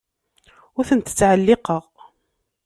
Ur 0.77 0.83
tent-ttɛelliqeɣ. 0.89 1.83